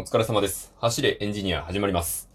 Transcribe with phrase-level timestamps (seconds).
[0.00, 0.72] お疲れ様です。
[0.78, 2.30] 走れエンジニア始まります。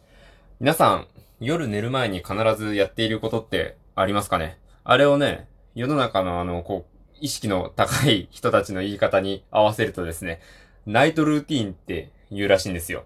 [0.60, 1.08] 皆さん、
[1.40, 4.60] 夜寝る前に必ずやっていることってありますかね？
[4.84, 10.42] あれをね、世の中のあの、こう、意識の高い人たちの言い方に合わせるとですね、
[10.86, 13.06] ナイトルーティーンって言うらしいんですよ。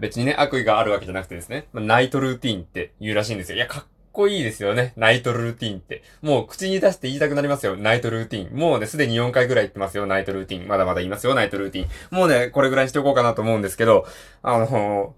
[0.00, 3.58] 別にね、悪意があるわけじゃなくてですね、まナイトルーティーンって言うらしいんですよ。
[3.58, 3.84] いや、かっ
[4.18, 4.92] こいいですよね。
[4.96, 6.02] ナイトルーティーンって。
[6.22, 7.76] もう口に出して言いたくなりますよ。
[7.76, 8.58] ナイトルーティーン。
[8.58, 10.06] もうね、すでに4回ぐらい言ってますよ。
[10.06, 10.66] ナイトルーティーン。
[10.66, 11.36] まだまだ言いますよ。
[11.36, 12.18] ナイトルーティーン。
[12.18, 14.06] もうね、これぐらいにしておこうかなと思うんですけど、
[14.42, 15.14] あの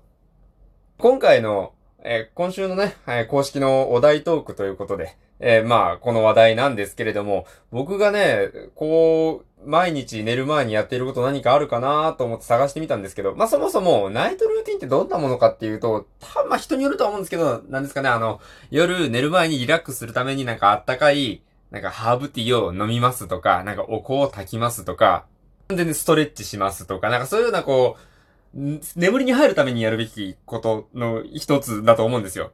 [0.99, 1.73] 今回の、
[2.03, 18.41] えー今週のね、えー公式のお題トークということで、えーまあ、この話題なんですけれども、僕がね、こう、毎日寝る前にやっていること何かあるかなと思って探してみたんですけど、まあそもそも、ナイトルーティンってどんなものかっていうと、たまあ人によるとは思うんですけど、なんですかね、あの、
[18.71, 25.27] 夜寝る前にリラックスするためになんかあったかい、なんかハーブティーを飲みますとか、なんかお香を炊きますとか、
[25.69, 28.10] でね、ストレッチしますとか、なんかそういうようなこう
[28.53, 32.53] 眠りに入るためにやるべきことの一つだと思うんですよ。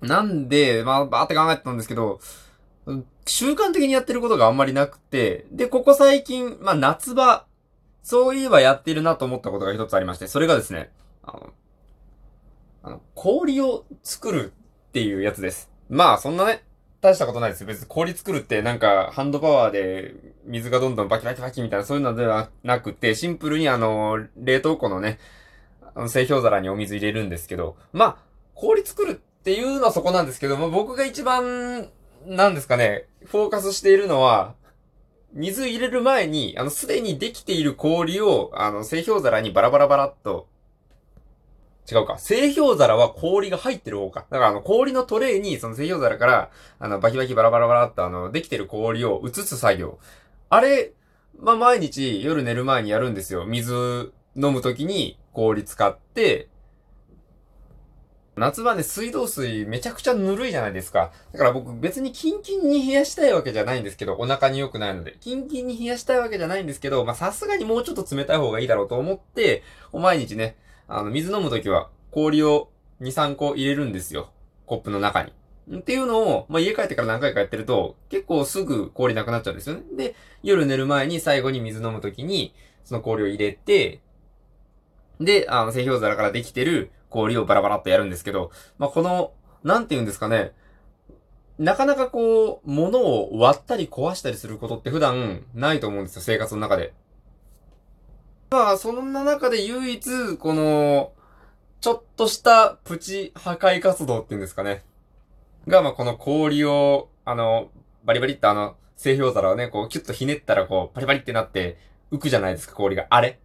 [0.00, 2.20] なんで、まあ、バーって考えてたんですけど、
[3.26, 7.46] 習慣的にやってることがあんまりなくて、で、ここ最近、まあ、夏場、
[8.02, 10.90] そういえばやってるなと思ったことが一つありまして、それがですね、
[11.22, 11.52] あの、
[12.82, 14.52] あの、氷を作る
[14.88, 15.70] っていうやつです。
[15.90, 16.64] まあ、そんなね、
[17.00, 17.66] 大したことないですよ。
[17.66, 25.18] 別に氷作るってなんかハンドパワーで水がどんどんバキバキバキみたいなそういうのではなくて、シンプルにあの、冷凍庫のね、
[25.94, 28.16] あの製氷皿にお水入れるんですけど、まあ、
[28.54, 31.88] 氷作るっていうのはそこなんですけど、まあ、僕が一番、
[32.26, 34.54] なんですかね、フォーカスしているのは、
[35.32, 40.48] 水入れる前に、あの、すでにできている氷を、あの、製氷皿にバラバラバラっと、
[41.90, 42.18] 違うか。
[42.18, 44.26] 製氷皿は氷が入ってる方か。
[44.30, 49.98] だからあの、氷のトレイに、その製氷皿から、あの、バキバキバラバラバラっとあの、できてる氷を移す作業。
[50.50, 50.92] あれ、
[51.38, 53.46] まあ、毎日夜寝る前にやるんですよ。
[53.46, 56.48] 水飲むときに氷使って、
[58.36, 61.10] 夏場ね、水道水めちゃくちゃぬるいじゃないですか。
[61.32, 65.16] だから僕別にキンキンに冷やしたいわけじゃないんですけど、お腹に良くないので。
[65.20, 70.56] キンキンに冷やしたいわけじゃないんですけど、ま、さすがにもうちょっと冷たい方がいいだろうと思って、毎日ね、
[70.88, 74.32] あの、水飲むときは氷を2、3個入れるんですよ。
[74.66, 75.32] コップの中に。
[75.78, 79.82] っていうのを、まあ、家帰ってから何回かやってると、結構すぐ氷なくなっちゃうんですよね。
[79.96, 82.54] で、夜寝る前に最後に水飲むときに、
[82.84, 84.00] その氷を入れて、
[85.20, 89.32] で、あの、製氷皿からできてる氷をバラバラっとやるんですけど、まあ、この、
[89.62, 90.52] なんて言うんですかね、
[91.58, 96.94] なかなかこう、物を割ったり壊したりすることって普段ないと思うんですよ、生活の中で。
[98.50, 101.12] まあ、そんな中で唯一、この、
[101.80, 104.82] ちょっとしたプチ破壊活動っていうんですかね。
[105.66, 107.70] が、まあ、この氷を、あの、
[108.04, 111.76] バリバリってあの、製氷皿をね、こう、キュッとひねったら、こう、パリパリってなって、
[112.10, 113.06] 浮くじゃないですか、氷が。
[113.10, 113.38] あれ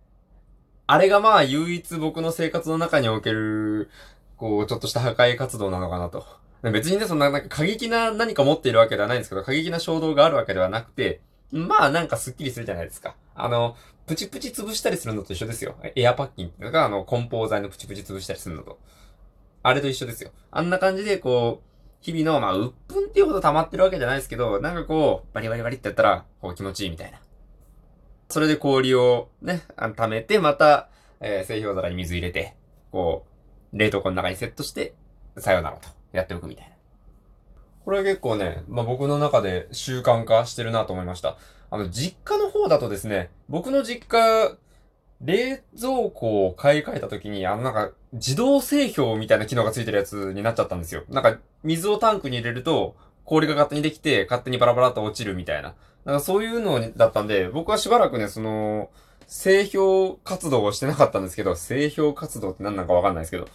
[0.87, 3.89] あれがまあ、唯一僕の生活の中における、
[4.37, 6.25] こう、ちょっとした破壊活動なのかなと。
[6.71, 11.19] 別にね、そんな、なんか過激な何か持っているわけではないんですけど、過激な衝動があるわけではなくて、
[11.51, 13.15] まあ、なんかスッキリするじゃないですか。
[13.35, 13.75] あの、
[14.05, 15.75] プチプチ潰したりするのと一緒ですよ。
[15.95, 18.79] エアパッキンっていうのが、あの、梱包材のプチプチ潰したりするのと。
[19.63, 20.31] あれと一緒ですよ。
[20.51, 27.19] あんな感じで、こう、日々の、まあ、鬱憤っていうほど溜まってるわけじゃないですけど、なんかこう、バリバリバリってやったら、こう気持ちいいみたいな。
[28.27, 30.89] それで氷をね、あの溜めて、また、
[31.21, 32.55] えー、製氷皿に水入れて、
[32.91, 33.25] こ
[33.73, 34.95] う、冷凍庫の中にセットして、
[35.37, 36.72] さよならと、やっておくみたいな。
[37.85, 41.37] これは結構ね、まあ、僕の中で習慣化してるなと思いました。
[41.69, 44.55] あの、実家の方だとですね、僕の実家、
[45.21, 51.03] 冷蔵庫を買い替えた時に、あのなんか、自動製氷みたいな機能がついてるやつになっちゃったんですよ。
[51.09, 52.95] なんか、水をタンクに入れると、
[53.25, 55.75] 氷が勝手にできて、勝手にバラバラと落ちるみたいな。
[56.05, 58.89] なんかそういうのだったんで、僕はしばらくね、その、
[59.27, 63.47] 製氷活動をしてなかったんですけど、製氷活動って何なのかわかんないですけど。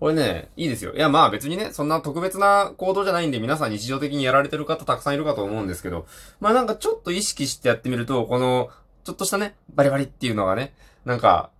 [0.00, 0.94] これね、いいですよ。
[0.94, 6.06] いや、まあ別にね、そんな特別な行動じゃないんで、皆さん日常的にやられてる方たくさんいるかと思うんですけど、
[6.40, 8.70] まあなんかちょっと意識してやってみると、この、
[9.04, 10.72] ちょっとしたね、バリバリっていうのがね、
[11.04, 11.50] なんか、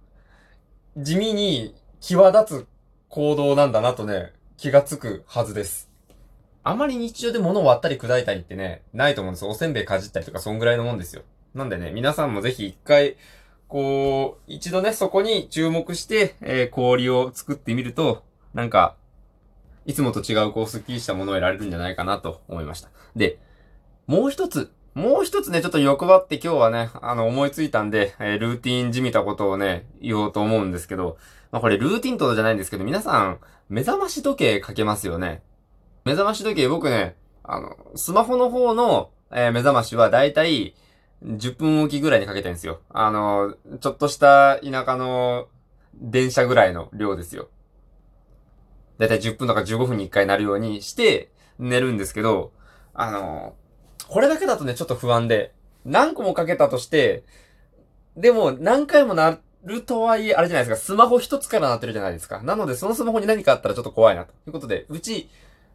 [0.96, 2.66] 地味に際立つ
[3.08, 5.88] 行動なんだなとね、気がつくはずです。
[6.62, 9.50] あまり日常で物を割ったり砕いたりってね、ないと思うんですよ。
[9.50, 11.22] おせんべいかじったりとか、そんぐらいのもんですよ。
[11.54, 13.16] なんでね、皆さんもぜひ一回、
[13.68, 18.22] こう、一度ね、そこに注目して、えー氷を作ってみると、
[18.54, 18.96] なんか、
[19.86, 22.90] いつもと違う、こう、スッキリしたものを得られるんじゃないかなと思いました。
[23.16, 23.38] で、
[24.06, 31.18] もう一つ、もう一つね、ちょっと欲張って今日はね、あの、思いついたんで、えールーティンじみたことをね、言おうと思うんですけど、
[31.52, 35.42] まあ、これルーティンとじゃないんですけど、皆さん、目覚まし時計かけますよね。
[36.04, 40.74] 目覚まし時計、僕ね、あの、スマホの方の、えー目覚ましはだいたい
[41.24, 42.80] 10分おきぐらいにかけてるんですよ。
[42.90, 45.48] あの、ちょっとした田舎の
[45.94, 47.48] 電車ぐらいの量ですよ。
[48.98, 52.52] だいたい10分とか15分に1回なるようにして寝るんですけど、
[52.94, 53.54] あの
[54.08, 55.52] これだけだとね、ちょっと不安で、
[55.84, 57.24] 何個もかけたとして、
[58.16, 62.42] でも何回もなるとはいえ、あれじゃないですか、スマホ一つからなってるじゃないですか。
[62.42, 65.28] なので、そのスマホに何かあったらちょっと怖いな、ということで、うち、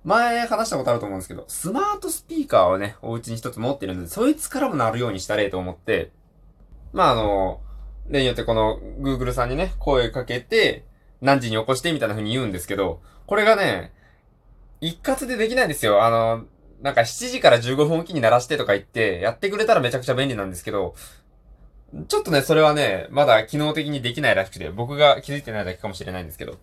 [0.03, 6.11] 前話したことあると思うんですけど、スマートスピーカーをね、お家に一つ持ってるので、そいつからもなるようにしたれと思って、
[6.91, 7.61] まあ、あの、
[8.09, 10.85] 例によってこの Google さんにね、声かけて、
[11.23, 13.93] 何時に起こしてみたいな風に言うんですけど、これがね、
[14.81, 16.03] 一括でできないんですよ。
[16.03, 16.45] あの、
[16.81, 20.95] なんか7時から15分おきに鳴らしてとか言って、やってくれたらめちゃくちゃ便利なんですけど、
[22.09, 26.57] ちょっとね、それはね、まだ機能的にできないらしくて、僕が気づいてないだけかもしれないんですけど。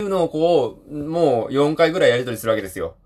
[0.00, 2.96] いうのをこう、もう4回ぐらいやり取りするわけですよ。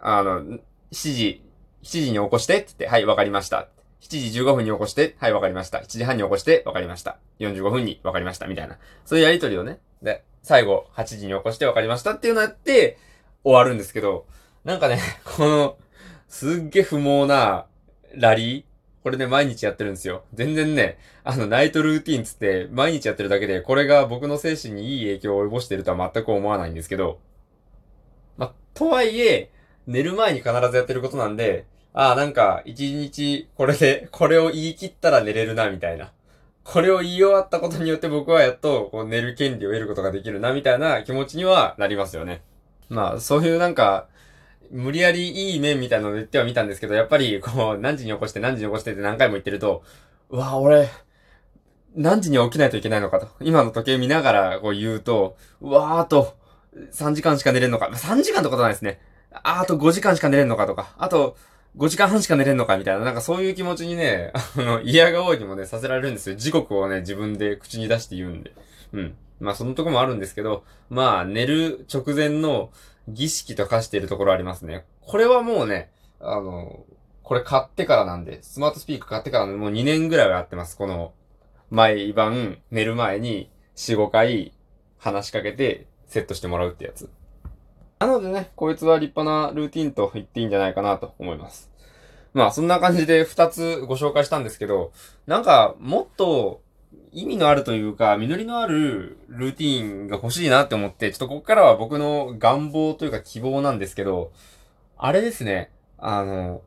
[0.00, 0.58] あの、7
[0.92, 1.42] 時、
[1.82, 3.68] 7時に起こしてって言って、はい、わかりました。
[4.00, 5.78] 7時15分に起こして、はい、わかりました。
[5.78, 7.18] 7時半に起こして、わかりました。
[7.40, 8.46] 45分にわかりました。
[8.46, 8.78] みたいな。
[9.04, 9.80] そういうやり取りをね。
[10.02, 12.98] で、最後、8時に起こしてわかりましたっていうのやって、
[13.44, 14.26] 終わるんですけど、
[14.64, 15.76] なんかね、 この、
[16.28, 17.66] すっげえ不毛な
[18.14, 18.68] ラリー
[19.02, 20.24] これね、毎日やってるんですよ。
[20.34, 27.18] 全然ね、あの、ナイトルーティンつって、毎日やってるだけで、これが僕の精神にいい影響を及ぼしてるとは全く思わないんですけど、
[28.36, 29.50] ま、とはいえ、
[29.86, 36.12] 寝る前に必ずやってることなんで、ああ、なんか、一日、これで、 これを言い切ったら寝れるな、みたいな。
[36.64, 42.42] これを言い終わったことによって僕はやっと、こう、寝る権利を得ることができるな、みたいな気持ちにはなりますよね。
[42.88, 44.08] まあ、そういうなんか、
[44.70, 49.82] 無理やりいい面みたいなの言ってはみたんですけど、やっぱり、こう、 何時に起こして何時に起こしてって何回も言ってると、
[50.30, 50.88] うわ、俺、
[51.94, 53.28] 何時に起きないといけないのかと。
[53.40, 56.34] 今の時計見ながらこう言うと、うわーあと、
[56.92, 57.86] 3時間しか寝れんのか。
[57.86, 59.00] 3時間ってことないですね。
[59.32, 60.94] あ、あと5時間しか寝れんのかとか。
[60.98, 61.36] あと、
[61.78, 66.36] 5時間半しか寝れんのかみたいな、なんかそういう気持ちにね、あの、嫌が多いにもね、させられるんですよ。
[66.36, 68.52] 時刻をね、自分で口に出して言うんで。
[68.92, 69.16] うん。
[69.38, 72.70] まあそのとこもあるんですけど、まあ寝る直前の
[73.06, 74.84] 儀式と化しているところありますね。
[75.02, 75.90] これはもうね、
[76.20, 76.84] あの、
[77.22, 80.76] これ買ってからなんで、スマートスピーカー買ってからもう2年ぐらいはやってます。
[80.76, 81.12] この、
[81.70, 84.52] 毎晩寝る前に4、5回
[84.98, 87.08] 話しかけてセットしてもらうってやつ。
[88.00, 91.67] なのでね、こいつは立派なルーティンと言っていいんじゃないかなと思います。
[92.38, 94.92] まあそんな感じで2つご紹介したんですけど、
[95.26, 96.62] なんかもっと
[97.10, 104.30] 意味のあるというか、実りのあるルーティーンが欲しいなって思って、ちょっとここからは僕の願望というか希望なんですけど、
[104.96, 106.62] あれですね、あの、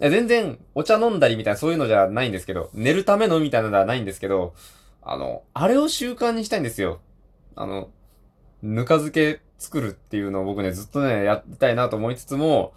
[0.00, 4.54] 全然お茶飲んだりみたいなそういうのじゃないんですけど、寝るためのみたいなのではないんですけど、
[5.02, 7.00] あの、あれを習慣にしたいんですよ。
[7.54, 7.90] あの、
[8.62, 12.72] ぬか漬け作るっていうのを僕ね、ずっとね、やりたいなと思いつつも、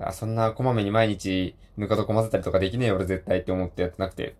[0.00, 4.34] あそんなこまめに毎日ぬか床混ぜたりとかできねえよ俺絶対って思ってやってなくて。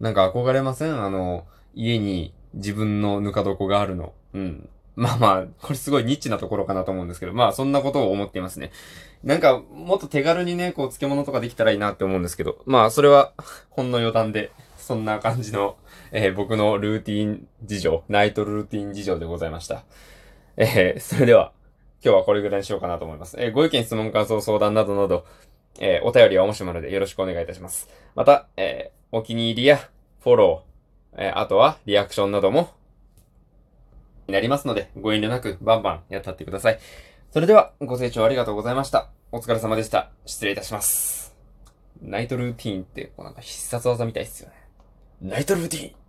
[0.00, 1.02] なんか憧れません？
[1.02, 4.14] あの、家に自分のぬか床があるの。
[4.32, 4.68] うん。
[4.96, 8.70] まあまあ、これすごいニッチなところかなと思うんですけど、まあそんなことを思っていますね。
[9.22, 13.32] なんか、もっと手軽にね、こう漬物とかできたらいいなって思うんですけど、まあそれは、
[13.70, 15.76] ほんの余談で、そんな感じの、
[16.12, 19.84] えー、僕のルーティン事情、ナイトルーティン事情でございました。
[20.56, 21.52] えー、それでは、
[22.02, 23.36] 今日はこれぐらいにしようかなと思います。
[23.38, 25.26] えー、ご意見、質問、感想、相談などなど、
[25.78, 27.88] えー、お便りは面白いのでよろしくお願いいたします。
[28.14, 29.76] また、えー、お気に入りや
[30.20, 32.70] フォロー、えー、あとはリアクションなども、
[34.30, 36.78] になりますので、ご遠慮なくバンバンやったってください。
[37.32, 39.10] それでは、ご清聴ありがとうございました。
[39.32, 40.10] お疲れ様でした。
[40.24, 41.36] 失礼いたします。
[42.00, 44.54] ナイトルーティーンって、こうなんか必殺技みたいっすよね。
[45.20, 45.99] ナイトルーティーン